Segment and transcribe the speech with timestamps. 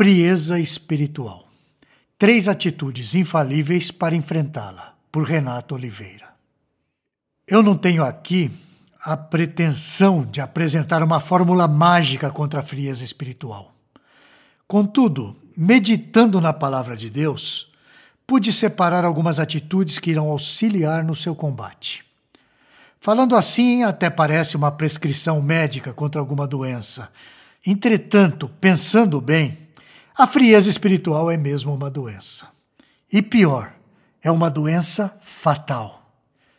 [0.00, 1.46] Frieza espiritual.
[2.16, 6.26] Três atitudes infalíveis para enfrentá-la, por Renato Oliveira.
[7.46, 8.50] Eu não tenho aqui
[9.04, 13.74] a pretensão de apresentar uma fórmula mágica contra a frieza espiritual.
[14.66, 17.70] Contudo, meditando na palavra de Deus,
[18.26, 22.02] pude separar algumas atitudes que irão auxiliar no seu combate.
[22.98, 27.12] Falando assim, até parece uma prescrição médica contra alguma doença.
[27.66, 29.68] Entretanto, pensando bem,
[30.20, 32.48] a frieza espiritual é mesmo uma doença.
[33.10, 33.72] E pior,
[34.22, 36.12] é uma doença fatal.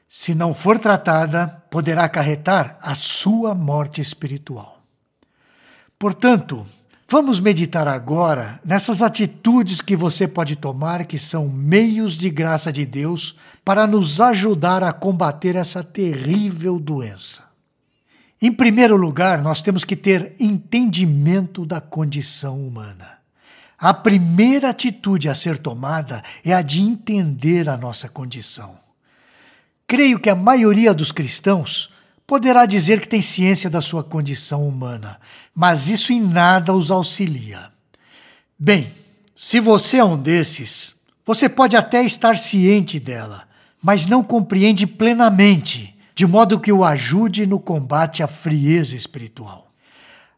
[0.09, 4.81] Se não for tratada, poderá acarretar a sua morte espiritual.
[5.99, 6.65] Portanto,
[7.07, 12.83] vamos meditar agora nessas atitudes que você pode tomar, que são meios de graça de
[12.83, 17.43] Deus para nos ajudar a combater essa terrível doença.
[18.41, 23.20] Em primeiro lugar, nós temos que ter entendimento da condição humana.
[23.81, 28.77] A primeira atitude a ser tomada é a de entender a nossa condição.
[29.87, 31.91] Creio que a maioria dos cristãos
[32.27, 35.19] poderá dizer que tem ciência da sua condição humana,
[35.55, 37.71] mas isso em nada os auxilia.
[38.57, 38.93] Bem,
[39.33, 43.47] se você é um desses, você pode até estar ciente dela,
[43.81, 49.71] mas não compreende plenamente, de modo que o ajude no combate à frieza espiritual.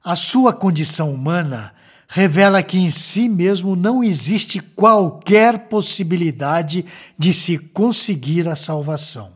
[0.01, 1.73] A sua condição humana
[2.15, 6.85] revela que em si mesmo não existe qualquer possibilidade
[7.17, 9.31] de se conseguir a salvação.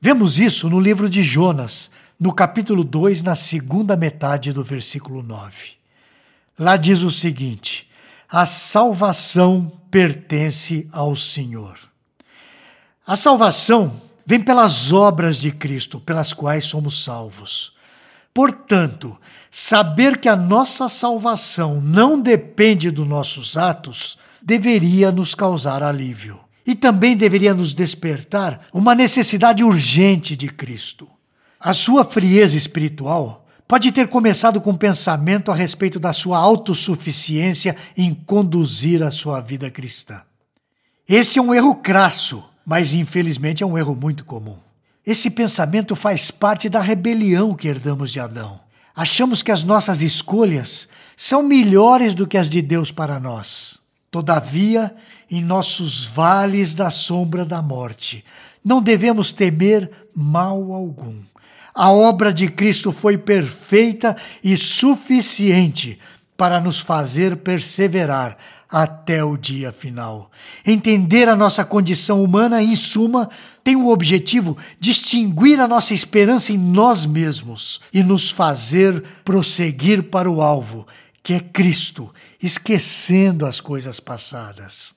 [0.00, 5.72] Vemos isso no livro de Jonas, no capítulo 2, na segunda metade do versículo 9.
[6.58, 7.90] Lá diz o seguinte:
[8.26, 11.78] a salvação pertence ao Senhor.
[13.06, 17.73] A salvação vem pelas obras de Cristo, pelas quais somos salvos.
[18.34, 19.16] Portanto,
[19.48, 26.40] saber que a nossa salvação não depende dos nossos atos deveria nos causar alívio.
[26.66, 31.06] E também deveria nos despertar uma necessidade urgente de Cristo.
[31.60, 37.76] A sua frieza espiritual pode ter começado com um pensamento a respeito da sua autossuficiência
[37.96, 40.22] em conduzir a sua vida cristã.
[41.08, 44.63] Esse é um erro crasso, mas infelizmente é um erro muito comum.
[45.06, 48.58] Esse pensamento faz parte da rebelião que herdamos de Adão.
[48.96, 53.78] Achamos que as nossas escolhas são melhores do que as de Deus para nós.
[54.10, 54.94] Todavia,
[55.30, 58.24] em nossos vales da sombra da morte,
[58.64, 61.20] não devemos temer mal algum.
[61.74, 65.98] A obra de Cristo foi perfeita e suficiente
[66.36, 68.38] para nos fazer perseverar
[68.70, 70.30] até o dia final.
[70.64, 73.28] Entender a nossa condição humana, em suma,
[73.64, 80.04] tem o objetivo de distinguir a nossa esperança em nós mesmos e nos fazer prosseguir
[80.04, 80.86] para o alvo,
[81.22, 84.94] que é Cristo, esquecendo as coisas passadas.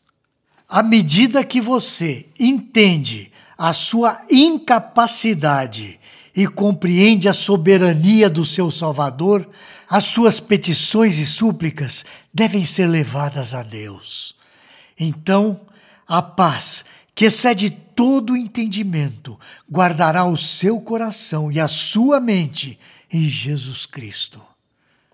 [0.67, 5.97] À medida que você entende a sua incapacidade
[6.35, 9.49] e compreende a soberania do seu Salvador,
[9.89, 12.03] as suas petições e súplicas
[12.34, 14.35] devem ser levadas a Deus.
[14.99, 15.61] Então,
[16.05, 16.84] a paz,
[17.16, 22.80] que excede todo entendimento, guardará o seu coração e a sua mente
[23.12, 24.40] em Jesus Cristo.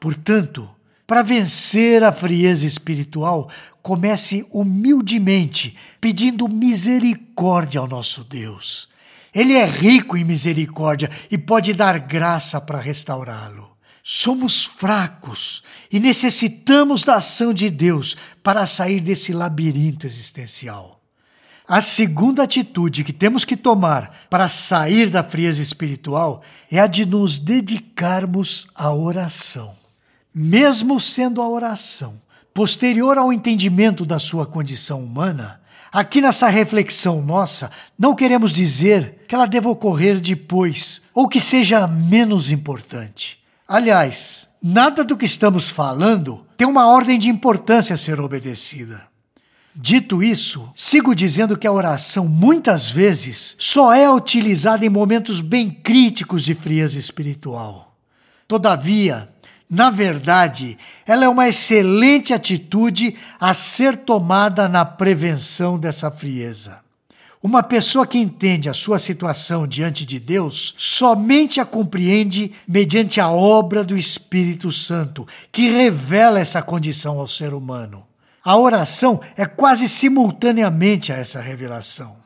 [0.02, 0.70] Portanto,
[1.08, 3.50] para vencer a frieza espiritual,
[3.82, 8.90] comece humildemente pedindo misericórdia ao nosso Deus.
[9.34, 13.72] Ele é rico em misericórdia e pode dar graça para restaurá-lo.
[14.04, 20.93] Somos fracos e necessitamos da ação de Deus para sair desse labirinto existencial.
[21.74, 27.04] A segunda atitude que temos que tomar para sair da frieza espiritual é a de
[27.04, 29.74] nos dedicarmos à oração.
[30.32, 32.22] Mesmo sendo a oração
[32.54, 35.62] posterior ao entendimento da sua condição humana,
[35.92, 41.88] aqui nessa reflexão nossa, não queremos dizer que ela deva ocorrer depois ou que seja
[41.88, 43.40] menos importante.
[43.68, 49.12] Aliás, nada do que estamos falando tem uma ordem de importância a ser obedecida.
[49.76, 55.72] Dito isso, sigo dizendo que a oração muitas vezes só é utilizada em momentos bem
[55.72, 57.96] críticos de frieza espiritual.
[58.48, 59.30] Todavia,
[59.68, 60.78] na verdade,
[61.08, 66.80] ela é uma excelente atitude a ser tomada na prevenção dessa frieza.
[67.42, 73.28] Uma pessoa que entende a sua situação diante de Deus somente a compreende mediante a
[73.28, 78.06] obra do Espírito Santo, que revela essa condição ao ser humano.
[78.44, 82.18] A oração é quase simultaneamente a essa revelação.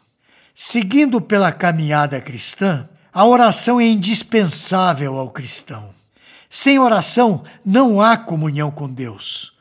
[0.56, 5.90] Seguindo pela caminhada cristã, a oração é indispensável ao cristão.
[6.50, 9.54] Sem oração não há comunhão com Deus.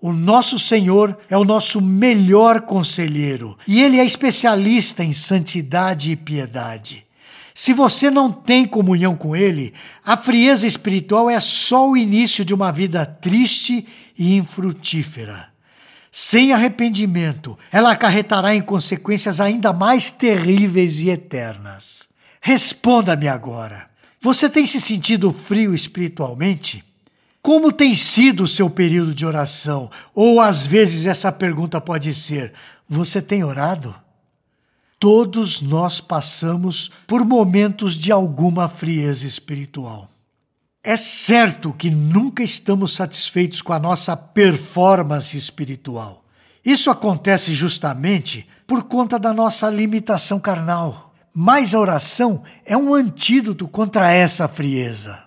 [0.00, 6.16] O nosso Senhor é o nosso melhor conselheiro e ele é especialista em santidade e
[6.16, 7.04] piedade.
[7.52, 9.72] Se você não tem comunhão com Ele,
[10.04, 13.86] a frieza espiritual é só o início de uma vida triste
[14.16, 15.55] e infrutífera.
[16.18, 22.08] Sem arrependimento, ela acarretará em consequências ainda mais terríveis e eternas.
[22.40, 23.90] Responda-me agora.
[24.18, 26.82] Você tem se sentido frio espiritualmente?
[27.42, 29.90] Como tem sido o seu período de oração?
[30.14, 32.54] Ou às vezes essa pergunta pode ser:
[32.88, 33.94] Você tem orado?
[34.98, 40.08] Todos nós passamos por momentos de alguma frieza espiritual.
[40.88, 46.24] É certo que nunca estamos satisfeitos com a nossa performance espiritual.
[46.64, 51.12] Isso acontece justamente por conta da nossa limitação carnal.
[51.34, 55.24] Mas a oração é um antídoto contra essa frieza.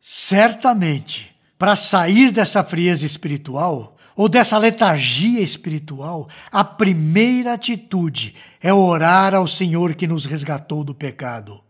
[0.00, 9.36] Certamente, para sair dessa frieza espiritual, ou dessa letargia espiritual, a primeira atitude é orar
[9.36, 11.60] ao Senhor que nos resgatou do pecado.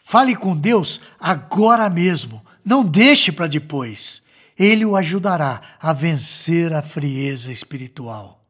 [0.00, 4.22] Fale com Deus agora mesmo, não deixe para depois.
[4.58, 8.44] Ele o ajudará a vencer a frieza espiritual.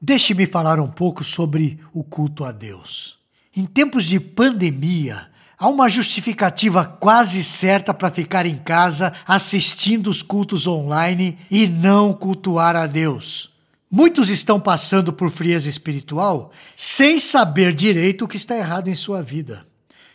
[0.00, 3.18] Deixe-me falar um pouco sobre o culto a Deus.
[3.56, 10.20] Em tempos de pandemia, Há uma justificativa quase certa para ficar em casa assistindo os
[10.20, 13.50] cultos online e não cultuar a Deus.
[13.90, 19.22] Muitos estão passando por frieza espiritual sem saber direito o que está errado em sua
[19.22, 19.64] vida.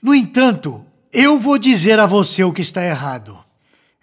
[0.01, 3.37] No entanto, eu vou dizer a você o que está errado.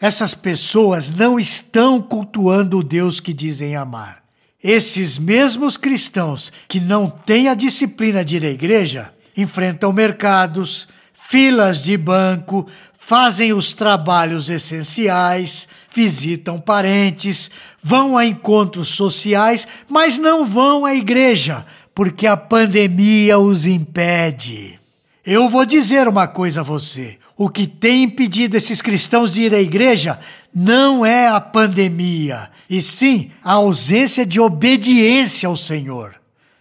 [0.00, 4.23] Essas pessoas não estão cultuando o Deus que dizem amar.
[4.62, 11.82] Esses mesmos cristãos que não têm a disciplina de ir à igreja enfrentam mercados, filas
[11.82, 12.67] de banco,
[12.99, 17.50] fazem os trabalhos essenciais, visitam parentes,
[17.82, 21.64] vão a encontros sociais, mas não vão à igreja,
[21.94, 24.81] porque a pandemia os impede.
[25.26, 29.52] Eu vou dizer uma coisa a você: o que tem impedido esses cristãos de ir
[29.52, 30.20] à igreja
[30.55, 36.14] não é a pandemia, e sim a ausência de obediência ao Senhor.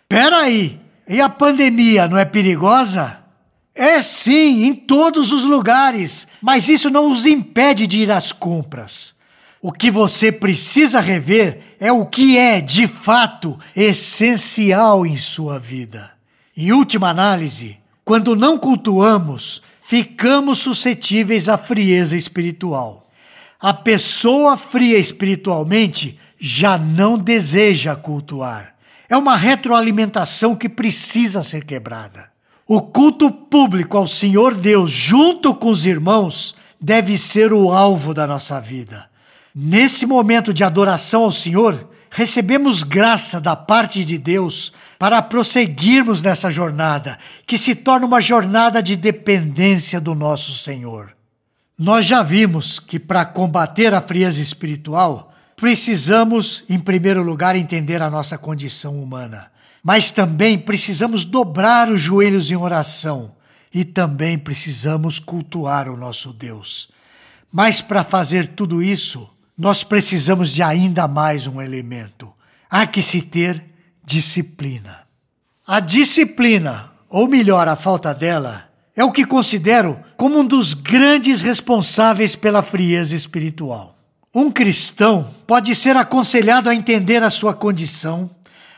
[0.10, 3.20] Peraí, e a pandemia não é perigosa?
[3.76, 9.14] É sim, em todos os lugares, mas isso não os impede de ir às compras.
[9.62, 16.12] O que você precisa rever é o que é, de fato, essencial em sua vida.
[16.56, 23.10] Em última análise, quando não cultuamos, ficamos suscetíveis à frieza espiritual.
[23.60, 28.76] A pessoa fria espiritualmente já não deseja cultuar.
[29.10, 32.30] É uma retroalimentação que precisa ser quebrada.
[32.68, 38.28] O culto público ao Senhor Deus, junto com os irmãos, deve ser o alvo da
[38.28, 39.10] nossa vida.
[39.54, 46.50] Nesse momento de adoração ao Senhor, recebemos graça da parte de Deus para prosseguirmos nessa
[46.50, 51.16] jornada, que se torna uma jornada de dependência do nosso Senhor.
[51.78, 58.10] Nós já vimos que para combater a frieza espiritual, precisamos, em primeiro lugar, entender a
[58.10, 59.54] nossa condição humana
[59.86, 63.36] mas também precisamos dobrar os joelhos em oração
[63.72, 66.90] e também precisamos cultuar o nosso Deus.
[67.54, 72.32] Mas para fazer tudo isso, nós precisamos de ainda mais um elemento.
[72.70, 73.64] Há que se ter
[74.04, 75.02] disciplina.
[75.66, 81.42] A disciplina, ou melhor, a falta dela, é o que considero como um dos grandes
[81.42, 83.98] responsáveis pela frieza espiritual.
[84.34, 88.30] Um cristão pode ser aconselhado a entender a sua condição,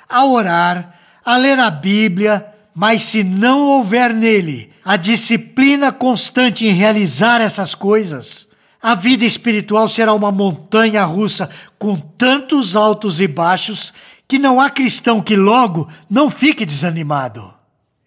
[0.08, 6.72] a orar, a ler a Bíblia, mas se não houver nele a disciplina constante em
[6.72, 8.47] realizar essas coisas,
[8.82, 13.94] a vida espiritual será uma montanha russa com tantos altos e baixos
[14.28, 17.54] que não há cristão que logo não fique desanimado.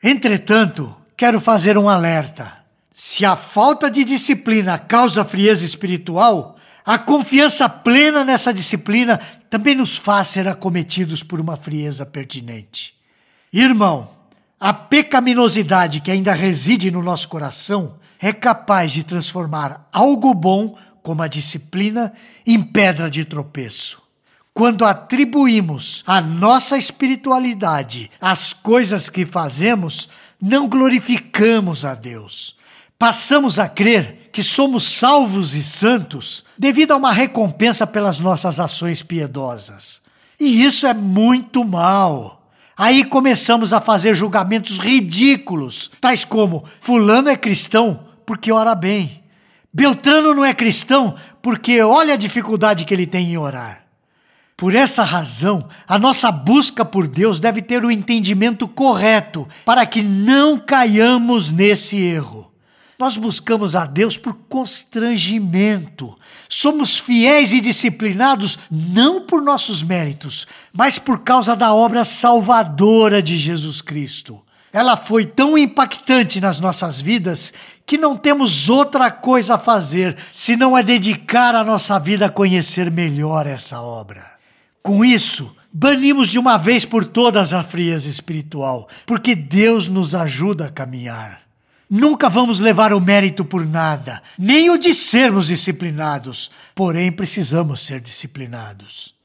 [0.03, 2.59] Entretanto, quero fazer um alerta.
[2.93, 9.97] Se a falta de disciplina causa frieza espiritual, a confiança plena nessa disciplina também nos
[9.97, 12.95] faz ser acometidos por uma frieza pertinente.
[13.53, 14.11] Irmão,
[14.59, 21.23] a pecaminosidade que ainda reside no nosso coração é capaz de transformar algo bom, como
[21.23, 22.13] a disciplina,
[22.47, 24.03] em pedra de tropeço.
[24.53, 30.09] Quando atribuímos a nossa espiritualidade às coisas que fazemos,
[30.41, 32.59] não glorificamos a Deus.
[32.99, 39.03] Passamos a crer que somos salvos e santos devido a uma recompensa pelas nossas ações
[39.03, 40.03] piedosas.
[40.39, 42.51] E isso é muito mal.
[42.77, 49.25] Aí começamos a fazer julgamentos ridículos, tais como: Fulano é cristão porque ora bem,
[49.73, 53.83] Beltrano não é cristão porque olha a dificuldade que ele tem em orar.
[54.57, 60.01] Por essa razão, a nossa busca por Deus deve ter o entendimento correto para que
[60.01, 62.53] não caiamos nesse erro.
[62.97, 66.17] Nós buscamos a Deus por constrangimento.
[66.49, 73.37] Somos fiéis e disciplinados não por nossos méritos, mas por causa da obra salvadora de
[73.37, 74.41] Jesus Cristo.
[74.73, 77.53] Ela foi tão impactante nas nossas vidas
[77.91, 82.89] que não temos outra coisa a fazer senão a dedicar a nossa vida a conhecer
[82.89, 84.25] melhor essa obra.
[84.81, 90.67] Com isso, banimos de uma vez por todas a frieza espiritual, porque Deus nos ajuda
[90.67, 91.41] a caminhar.
[91.91, 98.01] Nunca vamos levar o mérito por nada, nem o de sermos disciplinados, porém precisamos ser
[98.01, 99.17] disciplinados.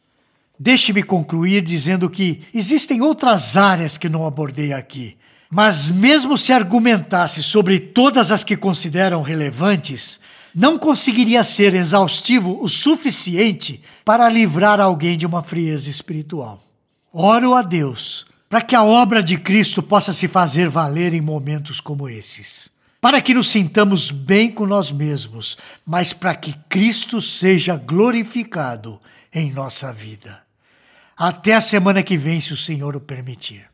[0.59, 5.15] Deixe-me concluir dizendo que existem outras áreas que não abordei aqui,
[5.55, 10.19] mas mesmo se argumentasse sobre todas as que consideram relevantes,
[10.53, 16.61] não conseguiria ser exaustivo o suficiente para livrar alguém de uma frieza espiritual.
[17.09, 21.79] Oro a Deus para que a obra de Cristo possa se fazer valer em momentos
[21.79, 22.69] como esses.
[22.99, 28.99] Para que nos sintamos bem com nós mesmos, mas para que Cristo seja glorificado
[29.33, 30.41] em nossa vida.
[31.15, 33.73] Até a semana que vem, se o Senhor o permitir.